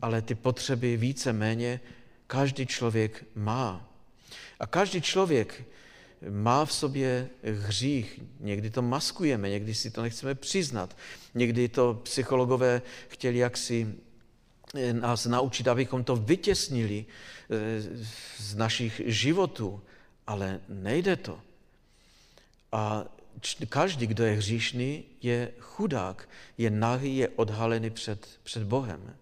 ale 0.01 0.21
ty 0.21 0.35
potřeby 0.35 0.97
více 0.97 1.33
méně 1.33 1.79
každý 2.27 2.65
člověk 2.65 3.25
má. 3.35 3.89
A 4.59 4.67
každý 4.67 5.01
člověk 5.01 5.63
má 6.29 6.65
v 6.65 6.73
sobě 6.73 7.29
hřích. 7.43 8.21
Někdy 8.39 8.69
to 8.69 8.81
maskujeme, 8.81 9.49
někdy 9.49 9.75
si 9.75 9.91
to 9.91 10.01
nechceme 10.01 10.35
přiznat. 10.35 10.97
Někdy 11.33 11.69
to 11.69 12.01
psychologové 12.03 12.81
chtěli 13.07 13.37
jaksi 13.37 13.95
eh, 14.75 14.93
nás 14.93 15.25
naučit, 15.25 15.67
abychom 15.67 16.03
to 16.03 16.15
vytěsnili 16.15 17.05
eh, 17.05 17.81
z 18.37 18.55
našich 18.55 19.01
životů, 19.05 19.81
ale 20.27 20.59
nejde 20.69 21.15
to. 21.15 21.39
A 22.71 23.05
každý, 23.69 24.07
kdo 24.07 24.25
je 24.25 24.33
hříšný, 24.33 25.03
je 25.21 25.51
chudák, 25.59 26.29
je 26.57 26.69
nahý, 26.69 27.17
je 27.17 27.29
odhalený 27.29 27.89
před, 27.89 28.27
před 28.43 28.63
Bohem. 28.63 29.15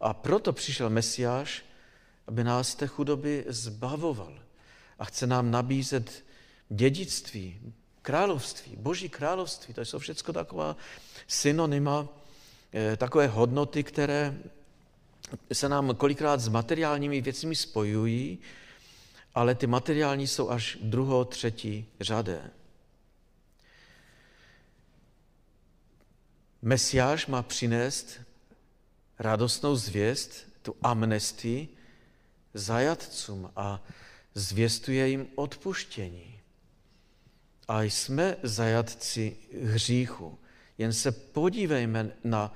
A 0.00 0.14
proto 0.14 0.52
přišel 0.52 0.90
Mesiáš, 0.90 1.64
aby 2.26 2.44
nás 2.44 2.74
té 2.74 2.86
chudoby 2.86 3.44
zbavoval. 3.48 4.38
A 4.98 5.04
chce 5.04 5.26
nám 5.26 5.50
nabízet 5.50 6.24
dědictví, 6.68 7.60
království, 8.02 8.76
boží 8.76 9.08
království. 9.08 9.74
To 9.74 9.80
jsou 9.80 9.98
všechno 9.98 10.34
taková 10.34 10.76
synonyma, 11.26 12.08
eh, 12.72 12.96
takové 12.96 13.26
hodnoty, 13.26 13.82
které 13.82 14.38
se 15.52 15.68
nám 15.68 15.94
kolikrát 15.94 16.40
s 16.40 16.48
materiálními 16.48 17.20
věcmi 17.20 17.56
spojují, 17.56 18.38
ale 19.34 19.54
ty 19.54 19.66
materiální 19.66 20.26
jsou 20.26 20.50
až 20.50 20.78
druho, 20.82 21.24
třetí 21.24 21.86
řadé. 22.00 22.50
Mesiáš 26.62 27.26
má 27.26 27.42
přinést 27.42 28.20
radostnou 29.18 29.76
zvěst, 29.76 30.46
tu 30.62 30.76
amnestii 30.82 31.68
zajatcům 32.54 33.50
a 33.56 33.82
zvěstuje 34.34 35.08
jim 35.08 35.26
odpuštění. 35.34 36.40
A 37.68 37.82
jsme 37.82 38.36
zajatci 38.42 39.36
hříchu. 39.62 40.38
Jen 40.78 40.92
se 40.92 41.12
podívejme 41.12 42.10
na 42.24 42.54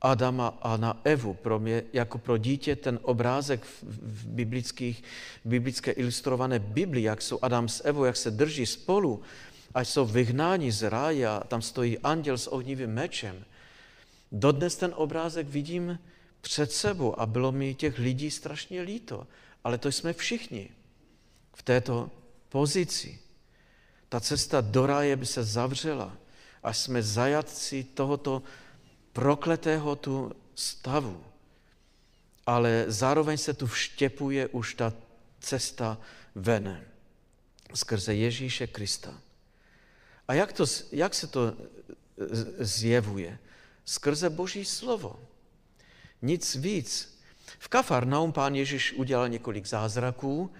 Adama 0.00 0.58
a 0.62 0.76
na 0.76 1.00
Evu. 1.04 1.34
Pro 1.34 1.58
mě 1.58 1.82
jako 1.92 2.18
pro 2.18 2.38
dítě 2.38 2.76
ten 2.76 2.98
obrázek 3.02 3.64
v, 3.82 4.26
biblických, 4.26 5.02
v 5.44 5.48
biblické 5.48 5.90
ilustrované 5.90 6.58
Biblii, 6.58 7.04
jak 7.04 7.22
jsou 7.22 7.38
Adam 7.42 7.68
s 7.68 7.84
Evou, 7.84 8.04
jak 8.04 8.16
se 8.16 8.30
drží 8.30 8.66
spolu, 8.66 9.22
až 9.74 9.88
jsou 9.88 10.06
vyhnáni 10.06 10.72
z 10.72 10.88
ráje 10.88 11.28
a 11.28 11.44
tam 11.48 11.62
stojí 11.62 11.98
anděl 11.98 12.38
s 12.38 12.52
ohnivým 12.52 12.90
mečem. 12.90 13.44
Dodnes 14.32 14.76
ten 14.76 14.92
obrázek 14.96 15.48
vidím 15.48 15.98
před 16.40 16.72
sebou 16.72 17.20
a 17.20 17.26
bylo 17.26 17.52
mi 17.52 17.74
těch 17.74 17.98
lidí 17.98 18.30
strašně 18.30 18.82
líto. 18.82 19.26
Ale 19.64 19.78
to 19.78 19.88
jsme 19.88 20.12
všichni 20.12 20.70
v 21.54 21.62
této 21.62 22.10
pozici. 22.48 23.18
Ta 24.08 24.20
cesta 24.20 24.60
do 24.60 24.86
ráje 24.86 25.16
by 25.16 25.26
se 25.26 25.44
zavřela, 25.44 26.16
až 26.62 26.78
jsme 26.78 27.02
zajatci 27.02 27.84
tohoto 27.84 28.42
prokletého 29.12 29.96
tu 29.96 30.32
stavu. 30.54 31.24
Ale 32.46 32.84
zároveň 32.88 33.38
se 33.38 33.54
tu 33.54 33.66
vštěpuje 33.66 34.48
už 34.48 34.74
ta 34.74 34.92
cesta 35.40 35.98
ven 36.34 36.84
skrze 37.74 38.14
Ježíše 38.14 38.66
Krista. 38.66 39.27
A 40.28 40.34
jak, 40.34 40.52
to, 40.52 40.64
jak 40.92 41.14
se 41.14 41.26
to 41.26 41.54
zjevuje? 42.58 43.38
Skrze 43.84 44.30
Boží 44.30 44.64
slovo. 44.64 45.20
Nic 46.22 46.54
víc. 46.54 47.18
V 47.58 47.68
Kafarnaum 47.68 48.32
pán 48.32 48.54
Ježíš 48.54 48.92
udělal 48.92 49.28
několik 49.28 49.66
zázraků, 49.66 50.50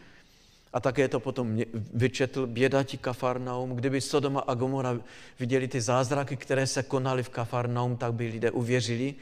a 0.72 0.80
také 0.80 1.08
to 1.08 1.20
potom 1.20 1.58
vyčetl 1.94 2.46
bědatí 2.46 2.98
Kafarnaum. 2.98 3.76
Kdyby 3.76 4.00
Sodoma 4.00 4.40
a 4.40 4.54
Gomora 4.54 5.00
viděli 5.38 5.68
ty 5.68 5.80
zázraky, 5.80 6.36
které 6.36 6.66
se 6.66 6.82
konaly 6.82 7.22
v 7.22 7.28
Kafarnaum, 7.28 7.96
tak 7.96 8.14
by 8.14 8.28
lidé 8.28 8.50
uvěřili. 8.50 9.14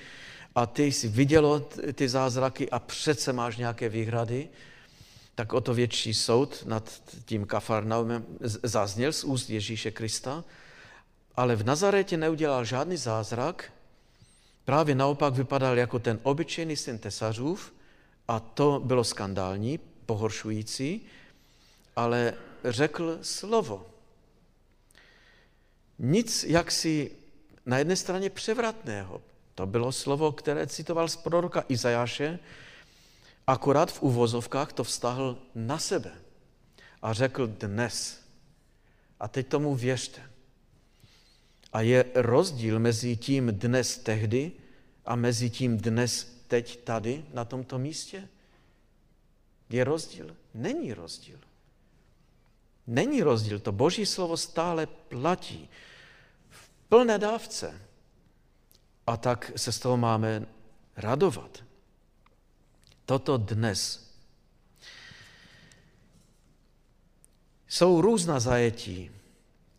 A 0.55 0.67
ty 0.67 0.93
jsi 0.93 1.09
vidělo 1.09 1.61
ty 1.95 2.09
zázraky 2.09 2.71
a 2.71 2.79
přece 2.79 3.33
máš 3.33 3.57
nějaké 3.57 3.89
výhrady, 3.89 4.49
tak 5.37 5.53
o 5.53 5.61
to 5.61 5.75
větší 5.75 6.15
soud 6.15 6.63
nad 6.67 7.03
tím 7.25 7.47
Kafarnaumem 7.47 8.27
zazněl 8.63 9.13
z 9.13 9.25
úst 9.25 9.51
Ježíše 9.51 9.91
Krista. 9.91 10.45
Ale 11.35 11.57
v 11.57 11.65
Nazaretě 11.65 12.17
neudělal 12.17 12.65
žádný 12.65 12.97
zázrak, 12.97 13.73
právě 14.65 14.95
naopak 14.95 15.35
vypadal 15.35 15.79
jako 15.79 15.99
ten 15.99 16.19
obyčejný 16.23 16.77
syn 16.77 16.99
tesařův 16.99 17.73
a 18.29 18.41
to 18.41 18.81
bylo 18.85 19.05
skandální, 19.05 19.79
pohoršující, 20.07 21.07
ale 21.97 22.35
řekl 22.65 23.19
slovo. 23.23 23.87
Nic 25.99 26.45
jaksi 26.49 27.11
na 27.67 27.79
jedné 27.79 27.97
straně 27.97 28.31
převratného. 28.31 29.23
To 29.55 29.67
bylo 29.67 29.93
slovo, 29.93 30.33
které 30.33 30.67
citoval 30.67 31.09
z 31.09 31.17
proroka 31.17 31.65
Izajáše, 31.69 32.39
akorát 33.47 33.93
v 33.93 34.03
uvozovkách 34.03 34.73
to 34.73 34.85
vztahl 34.85 35.39
na 35.55 35.79
sebe 35.79 36.13
a 37.03 37.13
řekl 37.13 37.47
dnes. 37.47 38.27
A 39.21 39.29
teď 39.29 39.49
tomu 39.49 39.75
věřte. 39.75 40.23
A 41.73 41.81
je 41.81 42.05
rozdíl 42.15 42.79
mezi 42.79 43.17
tím 43.17 43.47
dnes 43.47 43.99
tehdy 43.99 44.53
a 45.05 45.17
mezi 45.17 45.51
tím 45.51 45.79
dnes 45.79 46.37
teď 46.49 46.85
tady 46.85 47.25
na 47.33 47.45
tomto 47.45 47.79
místě? 47.79 48.29
Je 49.71 49.85
rozdíl? 49.85 50.37
Není 50.55 50.95
rozdíl. 50.95 51.39
Není 52.87 53.23
rozdíl, 53.23 53.59
to 53.59 53.73
boží 53.73 54.07
slovo 54.07 54.37
stále 54.37 54.87
platí 54.87 55.69
v 56.51 56.71
plné 56.89 57.19
dávce. 57.19 57.81
A 59.07 59.17
tak 59.17 59.53
se 59.57 59.73
z 59.73 59.79
toho 59.79 59.97
máme 59.97 60.47
radovat. 60.97 61.66
Toto 63.07 63.37
dnes. 63.37 64.11
Jsou 67.69 68.01
různá 68.01 68.41
zajetí. 68.41 69.11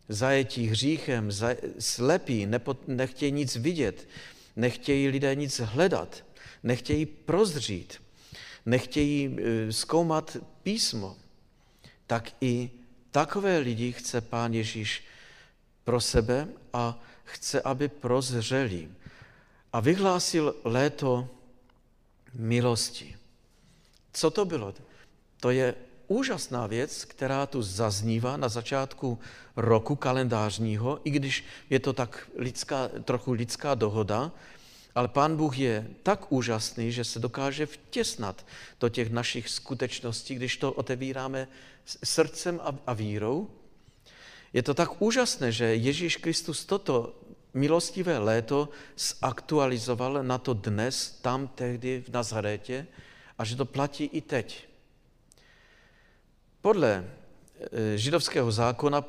Zajetí 0.08 0.66
hříchem, 0.66 1.30
slepí, 1.78 2.46
nepo, 2.46 2.76
nechtějí 2.86 3.32
nic 3.32 3.56
vidět, 3.56 4.08
nechtějí 4.56 5.08
lidé 5.08 5.34
nic 5.34 5.60
hledat, 5.60 6.24
nechtějí 6.62 7.06
prozřít, 7.06 8.02
nechtějí 8.66 9.36
eh, 9.38 9.72
zkoumat 9.72 10.36
písmo, 10.62 11.16
tak 12.06 12.32
i 12.40 12.70
Takové 13.10 13.58
lidi 13.58 13.92
chce 13.92 14.20
Pán 14.20 14.54
Ježíš 14.54 15.04
pro 15.84 16.00
sebe 16.00 16.48
a 16.72 17.00
chce, 17.24 17.62
aby 17.62 17.88
prozřeli. 17.88 18.88
A 19.72 19.80
vyhlásil 19.80 20.54
léto 20.64 21.28
milosti. 22.34 23.17
Co 24.18 24.30
to 24.30 24.44
bylo? 24.44 24.74
To 25.40 25.50
je 25.50 25.74
úžasná 26.08 26.66
věc, 26.66 27.04
která 27.04 27.46
tu 27.46 27.62
zaznívá 27.62 28.36
na 28.36 28.48
začátku 28.48 29.18
roku 29.56 29.96
kalendářního, 29.96 31.00
i 31.04 31.10
když 31.10 31.44
je 31.70 31.80
to 31.80 31.92
tak 31.92 32.30
lidská, 32.36 32.88
trochu 33.04 33.32
lidská 33.32 33.74
dohoda, 33.74 34.32
ale 34.94 35.08
Pán 35.08 35.36
Bůh 35.36 35.58
je 35.58 35.86
tak 36.02 36.32
úžasný, 36.32 36.92
že 36.92 37.04
se 37.04 37.18
dokáže 37.18 37.66
vtěsnat 37.66 38.46
do 38.80 38.88
těch 38.88 39.10
našich 39.10 39.48
skutečností, 39.48 40.34
když 40.34 40.56
to 40.56 40.72
otevíráme 40.72 41.48
srdcem 42.04 42.60
a 42.86 42.92
vírou. 42.92 43.50
Je 44.52 44.62
to 44.62 44.74
tak 44.74 45.02
úžasné, 45.02 45.52
že 45.52 45.74
Ježíš 45.74 46.16
Kristus 46.16 46.64
toto 46.64 47.14
milostivé 47.54 48.18
léto 48.18 48.68
zaktualizoval 49.22 50.22
na 50.22 50.38
to 50.38 50.54
dnes, 50.54 51.18
tam 51.22 51.48
tehdy 51.48 52.02
v 52.06 52.08
Nazarétě 52.08 52.86
a 53.38 53.44
že 53.44 53.56
to 53.56 53.64
platí 53.64 54.04
i 54.04 54.20
teď. 54.20 54.68
Podle 56.60 57.04
e, 57.72 57.98
židovského 57.98 58.52
zákona, 58.52 59.04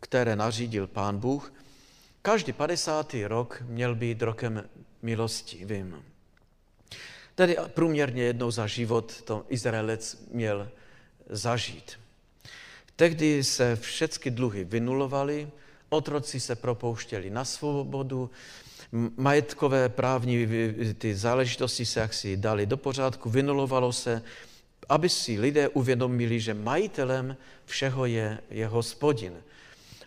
které 0.00 0.36
nařídil 0.36 0.86
pán 0.86 1.18
Bůh, 1.18 1.52
každý 2.22 2.52
50. 2.52 3.14
rok 3.26 3.62
měl 3.66 3.94
být 3.94 4.22
rokem 4.22 4.68
milostivým. 5.02 6.04
Tedy 7.34 7.56
průměrně 7.68 8.22
jednou 8.22 8.50
za 8.50 8.66
život 8.66 9.22
to 9.22 9.44
Izraelec 9.48 10.24
měl 10.30 10.70
zažít. 11.28 12.00
Tehdy 12.96 13.44
se 13.44 13.76
všechny 13.76 14.30
dluhy 14.30 14.64
vynulovaly, 14.64 15.50
otroci 15.88 16.40
se 16.40 16.56
propouštěli 16.56 17.30
na 17.30 17.44
svobodu, 17.44 18.30
majetkové 19.16 19.88
právní 19.88 20.48
ty 20.98 21.14
záležitosti 21.14 21.86
se 21.86 22.00
jaksi 22.00 22.36
dali 22.36 22.66
do 22.66 22.76
pořádku, 22.76 23.30
vynulovalo 23.30 23.92
se, 23.92 24.22
aby 24.88 25.08
si 25.08 25.40
lidé 25.40 25.68
uvědomili, 25.68 26.40
že 26.40 26.54
majitelem 26.54 27.36
všeho 27.64 28.06
je, 28.06 28.38
je 28.50 28.66
hospodin. 28.66 29.32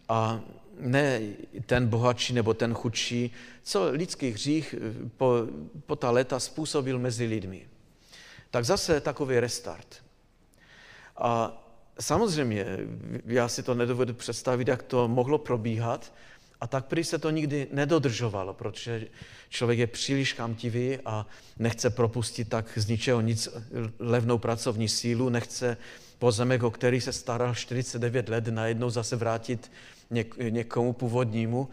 A 0.10 0.42
ne 0.80 1.22
ten 1.66 1.88
bohatší 1.88 2.34
nebo 2.34 2.54
ten 2.54 2.74
chudší, 2.74 3.32
co 3.64 3.90
lidský 3.92 4.32
hřích 4.32 4.76
po, 5.18 5.34
po 5.86 5.96
ta 5.96 6.12
léta 6.12 6.40
způsobil 6.40 7.00
mezi 7.00 7.26
lidmi. 7.26 7.68
Tak 8.52 8.66
zase 8.66 9.02
takový 9.02 9.40
restart. 9.40 10.04
A 11.18 11.64
samozřejmě, 12.00 12.66
já 13.26 13.48
si 13.48 13.64
to 13.64 13.74
nedovedu 13.74 14.14
představit, 14.14 14.68
jak 14.68 14.84
to 14.84 15.08
mohlo 15.08 15.38
probíhat, 15.38 16.14
a 16.62 16.68
tak 16.68 16.86
prý 16.86 17.04
se 17.04 17.18
to 17.18 17.30
nikdy 17.30 17.68
nedodržovalo, 17.72 18.54
protože 18.54 19.08
člověk 19.50 19.80
je 19.80 19.88
příliš 19.88 20.34
chamtivý 20.34 20.98
a 21.06 21.26
nechce 21.60 21.90
propustit 21.90 22.50
tak 22.50 22.66
z 22.76 22.88
ničeho 22.88 23.22
nic 23.22 23.50
levnou 24.00 24.38
pracovní 24.38 24.90
sílu, 24.90 25.30
nechce 25.30 25.78
pozemek, 26.20 26.64
o 26.64 26.72
který 26.72 27.02
se 27.02 27.14
staral 27.14 27.56
49 27.56 28.30
let, 28.30 28.48
najednou 28.48 28.90
zase 28.90 29.16
vrátit 29.16 29.72
něk- 30.12 30.52
někomu 30.52 30.94
původnímu. 30.94 31.70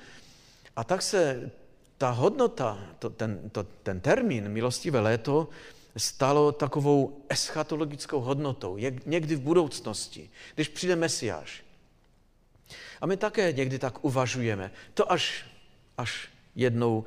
A 0.77 0.85
tak 0.85 1.03
se 1.03 1.51
ta 1.99 2.11
hodnota, 2.11 2.79
to, 2.99 3.11
ten, 3.11 3.51
to, 3.53 3.63
ten 3.83 4.01
termín 4.01 4.49
milostivé 4.49 5.01
léto 5.01 5.49
stalo 5.97 6.53
takovou 6.53 7.25
eschatologickou 7.29 8.21
hodnotou, 8.21 8.77
někdy 9.07 9.37
v 9.37 9.41
budoucnosti, 9.41 10.31
když 10.55 10.69
přijde 10.69 10.97
Mesiáš. 10.97 11.64
A 13.01 13.07
my 13.07 13.17
také 13.17 13.53
někdy 13.53 13.79
tak 13.79 14.05
uvažujeme. 14.05 14.71
To 14.95 15.13
až, 15.13 15.45
až 15.99 16.29
jednou, 16.55 17.05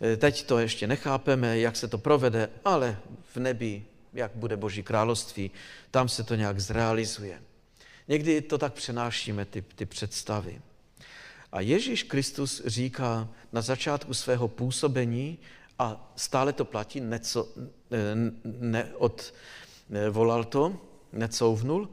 eh, 0.00 0.16
teď 0.16 0.46
to 0.46 0.58
ještě 0.58 0.86
nechápeme, 0.86 1.58
jak 1.58 1.76
se 1.76 1.88
to 1.88 1.98
provede, 1.98 2.50
ale 2.64 2.98
v 3.34 3.36
nebi, 3.36 3.84
jak 4.12 4.30
bude 4.34 4.56
Boží 4.56 4.82
království, 4.82 5.50
tam 5.90 6.08
se 6.08 6.24
to 6.24 6.34
nějak 6.34 6.60
zrealizuje. 6.60 7.42
Někdy 8.08 8.40
to 8.40 8.58
tak 8.58 8.72
přenášíme, 8.72 9.44
ty, 9.44 9.62
ty 9.62 9.86
představy. 9.86 10.60
A 11.52 11.60
Ježíš 11.60 12.02
Kristus 12.02 12.62
říká 12.66 13.28
na 13.52 13.60
začátku 13.60 14.14
svého 14.14 14.48
působení, 14.48 15.38
a 15.78 16.12
stále 16.16 16.52
to 16.52 16.64
platí, 16.64 17.00
neco, 17.00 17.48
neodvolal 19.88 20.44
to, 20.44 20.80
necouvnul, 21.12 21.88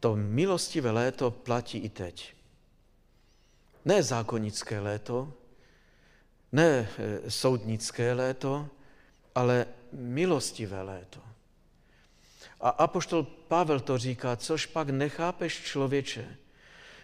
to 0.00 0.16
milostivé 0.16 0.90
léto 0.90 1.30
platí 1.30 1.78
i 1.78 1.88
teď. 1.88 2.34
Ne 3.84 4.02
zákonické 4.02 4.80
léto, 4.80 5.32
Ne 6.52 6.88
e, 6.98 7.30
soudnické 7.30 8.12
léto, 8.12 8.68
ale 9.34 9.66
milostivé 9.92 10.82
léto. 10.82 11.20
A 12.60 12.68
apoštol 12.68 13.22
Pavel 13.22 13.80
to 13.80 13.98
říká, 13.98 14.36
což 14.36 14.66
pak 14.66 14.90
nechápeš 14.90 15.62
člověče, 15.62 16.36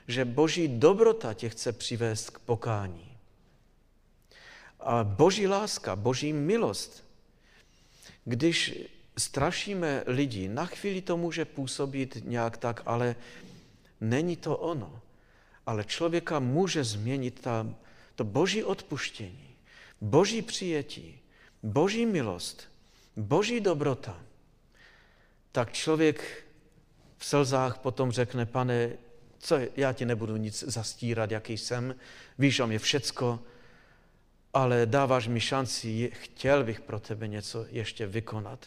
že 0.08 0.24
boží 0.24 0.68
dobrota 0.68 1.34
tě 1.34 1.48
chce 1.48 1.72
přivést 1.72 2.30
k 2.30 2.38
pokání. 2.38 3.16
A 4.80 5.04
boží 5.04 5.46
láska, 5.46 5.96
boží 5.96 6.32
milost, 6.32 7.04
když 8.24 8.74
strašíme 9.18 10.02
lidi, 10.06 10.48
na 10.48 10.66
chvíli 10.66 11.02
to 11.02 11.16
může 11.16 11.44
působit 11.44 12.18
nějak 12.24 12.56
tak, 12.56 12.82
ale 12.86 13.16
není 14.00 14.36
to 14.36 14.56
ono. 14.56 15.00
Ale 15.66 15.84
člověka 15.84 16.38
může 16.38 16.84
změnit 16.84 17.40
ta, 17.40 17.66
to 18.14 18.24
boží 18.24 18.64
odpuštění, 18.64 19.56
boží 20.00 20.42
přijetí, 20.42 21.20
boží 21.62 22.06
milost, 22.06 22.68
boží 23.16 23.60
dobrota. 23.60 24.20
Tak 25.52 25.72
člověk 25.72 26.44
v 27.18 27.26
slzách 27.26 27.78
potom 27.78 28.12
řekne, 28.12 28.46
pane, 28.46 28.92
co, 29.38 29.58
já 29.76 29.92
ti 29.92 30.04
nebudu 30.04 30.36
nic 30.36 30.64
zastírat, 30.66 31.30
jaký 31.30 31.58
jsem, 31.58 31.94
víš 32.38 32.60
o 32.60 32.66
mě 32.66 32.78
všecko, 32.78 33.40
ale 34.54 34.86
dáváš 34.86 35.28
mi 35.28 35.40
šanci, 35.40 36.12
chtěl 36.14 36.64
bych 36.64 36.80
pro 36.80 37.00
tebe 37.00 37.28
něco 37.28 37.66
ještě 37.70 38.06
vykonat. 38.06 38.66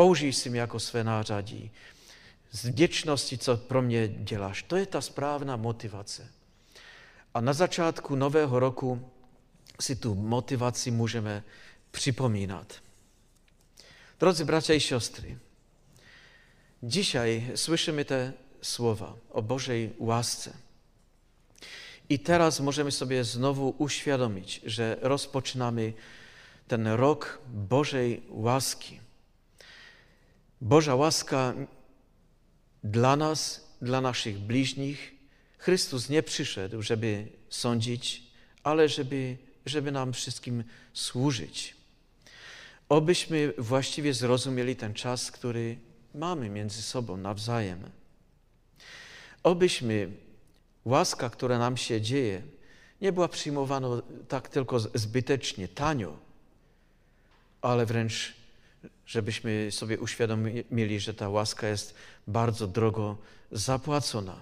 Použij 0.00 0.32
si 0.32 0.50
mě 0.50 0.60
jako 0.60 0.80
své 0.80 1.04
nářadí. 1.04 1.70
Z 2.50 2.64
vděčnosti, 2.64 3.38
co 3.38 3.56
pro 3.56 3.82
mě 3.82 4.08
děláš. 4.08 4.62
To 4.62 4.76
je 4.76 4.86
ta 4.86 5.00
správná 5.00 5.56
motivace. 5.56 6.28
A 7.34 7.40
na 7.40 7.52
začátku 7.52 8.16
nového 8.16 8.60
roku 8.60 9.10
si 9.80 9.96
tu 9.96 10.14
motivaci 10.14 10.90
můžeme 10.90 11.44
připomínat. 11.90 12.74
Drodzy 14.20 14.44
bracia 14.44 14.74
i 14.74 14.80
siostry, 14.80 15.38
dzisiaj 16.82 17.52
słyszymy 17.54 18.04
te 18.04 18.32
słowa 18.62 19.16
o 19.30 19.42
Bożej 19.42 19.92
łasce. 19.98 20.52
I 22.08 22.18
teraz 22.18 22.60
możemy 22.60 22.90
sobie 22.90 23.24
znowu 23.24 23.74
uświadomić, 23.78 24.60
że 24.64 24.96
rozpoczynamy 25.02 25.92
ten 26.68 26.86
rok 26.86 27.40
Bożej 27.46 28.22
łaski. 28.28 28.99
Boża 30.60 30.94
łaska 30.94 31.54
dla 32.84 33.16
nas, 33.16 33.68
dla 33.82 34.00
naszych 34.00 34.38
bliźnich. 34.38 35.14
Chrystus 35.58 36.08
nie 36.08 36.22
przyszedł, 36.22 36.82
żeby 36.82 37.26
sądzić, 37.48 38.22
ale 38.62 38.88
żeby, 38.88 39.36
żeby 39.66 39.92
nam 39.92 40.12
wszystkim 40.12 40.64
służyć. 40.92 41.76
Obyśmy 42.88 43.52
właściwie 43.58 44.14
zrozumieli 44.14 44.76
ten 44.76 44.94
czas, 44.94 45.30
który 45.30 45.78
mamy 46.14 46.50
między 46.50 46.82
sobą 46.82 47.16
nawzajem. 47.16 47.90
Obyśmy 49.42 50.10
łaska, 50.84 51.30
która 51.30 51.58
nam 51.58 51.76
się 51.76 52.00
dzieje, 52.00 52.42
nie 53.00 53.12
była 53.12 53.28
przyjmowana 53.28 53.88
tak 54.28 54.48
tylko 54.48 54.80
zbytecznie, 54.80 55.68
tanio, 55.68 56.18
ale 57.62 57.86
wręcz 57.86 58.39
żebyśmy 59.06 59.72
sobie 59.72 59.98
uświadomili, 59.98 61.00
że 61.00 61.14
ta 61.14 61.28
łaska 61.28 61.68
jest 61.68 61.94
bardzo 62.26 62.66
drogo 62.66 63.16
zapłacona. 63.52 64.36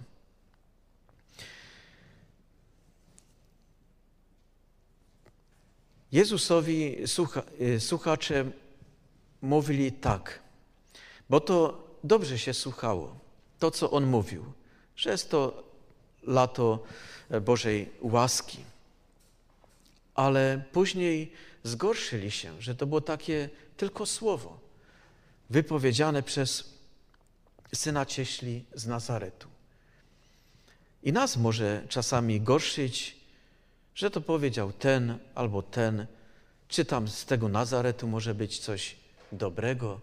Jezusowi 6.12 6.96
słucha, 7.06 7.42
y, 7.60 7.80
słuchacze 7.80 8.50
mówili 9.42 9.92
tak, 9.92 10.40
bo 11.30 11.40
to 11.40 11.84
dobrze 12.04 12.38
się 12.38 12.54
słuchało, 12.54 13.18
to 13.58 13.70
co 13.70 13.90
On 13.90 14.06
mówił, 14.06 14.44
że 14.96 15.10
jest 15.10 15.30
to 15.30 15.64
lato 16.22 16.84
Bożej 17.40 17.90
łaski. 18.00 18.58
Ale 20.18 20.62
później 20.72 21.32
zgorszyli 21.62 22.30
się, 22.30 22.62
że 22.62 22.74
to 22.74 22.86
było 22.86 23.00
takie 23.00 23.50
tylko 23.76 24.06
słowo 24.06 24.60
wypowiedziane 25.50 26.22
przez 26.22 26.74
syna 27.74 28.06
cieśli 28.06 28.64
z 28.74 28.86
Nazaretu. 28.86 29.48
I 31.02 31.12
nas 31.12 31.36
może 31.36 31.82
czasami 31.88 32.40
gorszyć, 32.40 33.16
że 33.94 34.10
to 34.10 34.20
powiedział 34.20 34.72
ten 34.72 35.18
albo 35.34 35.62
ten, 35.62 36.06
czy 36.68 36.84
tam 36.84 37.08
z 37.08 37.24
tego 37.24 37.48
Nazaretu 37.48 38.08
może 38.08 38.34
być 38.34 38.58
coś 38.58 38.96
dobrego. 39.32 40.00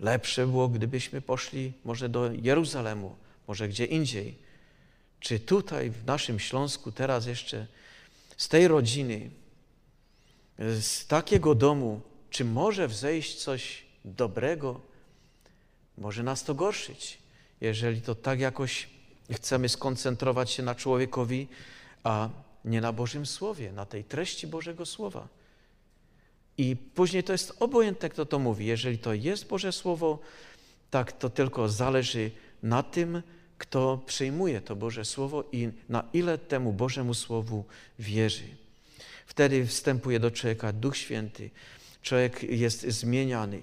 Lepsze 0.00 0.46
było, 0.46 0.68
gdybyśmy 0.68 1.20
poszli 1.20 1.72
może 1.84 2.08
do 2.08 2.32
Jeruzalemu, 2.32 3.16
może 3.48 3.68
gdzie 3.68 3.84
indziej. 3.84 4.38
Czy 5.20 5.40
tutaj 5.40 5.90
w 5.90 6.06
naszym 6.06 6.38
Śląsku 6.38 6.92
teraz 6.92 7.26
jeszcze 7.26 7.66
z 8.36 8.48
tej 8.48 8.68
rodziny, 8.68 9.30
z 10.58 11.06
takiego 11.06 11.54
domu 11.54 12.00
czy 12.30 12.44
może 12.44 12.88
wzejść 12.88 13.34
coś 13.34 13.82
dobrego? 14.04 14.80
Może 15.98 16.22
nas 16.22 16.44
to 16.44 16.54
gorszyć, 16.54 17.18
jeżeli 17.60 18.00
to 18.00 18.14
tak 18.14 18.40
jakoś 18.40 18.88
chcemy 19.32 19.68
skoncentrować 19.68 20.50
się 20.50 20.62
na 20.62 20.74
człowiekowi, 20.74 21.48
a 22.04 22.28
nie 22.64 22.80
na 22.80 22.92
Bożym 22.92 23.26
Słowie, 23.26 23.72
na 23.72 23.86
tej 23.86 24.04
treści 24.04 24.46
Bożego 24.46 24.86
Słowa. 24.86 25.28
I 26.58 26.76
później 26.76 27.24
to 27.24 27.32
jest 27.32 27.56
obojętne, 27.60 28.08
kto 28.08 28.26
to 28.26 28.38
mówi. 28.38 28.66
Jeżeli 28.66 28.98
to 28.98 29.14
jest 29.14 29.46
Boże 29.46 29.72
Słowo, 29.72 30.18
tak 30.90 31.12
to 31.12 31.30
tylko 31.30 31.68
zależy 31.68 32.30
na 32.62 32.82
tym, 32.82 33.22
kto 33.58 34.02
przyjmuje 34.06 34.60
to 34.60 34.76
Boże 34.76 35.04
Słowo 35.04 35.44
i 35.52 35.68
na 35.88 36.04
ile 36.12 36.38
temu 36.38 36.72
Bożemu 36.72 37.14
Słowu 37.14 37.64
wierzy. 37.98 38.44
Wtedy 39.26 39.66
wstępuje 39.66 40.20
do 40.20 40.30
człowieka 40.30 40.72
Duch 40.72 40.96
Święty, 40.96 41.50
człowiek 42.02 42.42
jest 42.42 42.82
zmieniany 42.82 43.60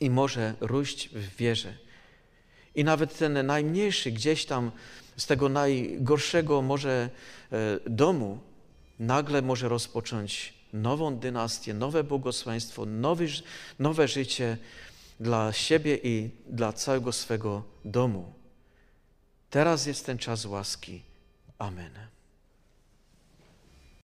i 0.00 0.10
może 0.10 0.54
róść 0.60 1.08
w 1.08 1.36
wierze. 1.36 1.74
I 2.74 2.84
nawet 2.84 3.18
ten 3.18 3.46
najmniejszy 3.46 4.12
gdzieś 4.12 4.44
tam 4.44 4.70
z 5.16 5.26
tego 5.26 5.48
najgorszego 5.48 6.62
może 6.62 7.10
e, 7.52 7.90
domu 7.90 8.38
nagle 8.98 9.42
może 9.42 9.68
rozpocząć 9.68 10.54
nową 10.72 11.16
dynastię, 11.16 11.74
nowe 11.74 12.04
błogosławieństwo, 12.04 12.86
nowe 13.78 14.08
życie 14.08 14.56
dla 15.20 15.52
siebie 15.52 15.98
i 16.02 16.30
dla 16.46 16.72
całego 16.72 17.12
swego 17.12 17.62
domu. 17.84 18.35
Teraz 19.50 19.86
jest 19.86 20.06
ten 20.06 20.18
czas 20.18 20.44
łaski. 20.44 21.02
Amen. 21.58 22.15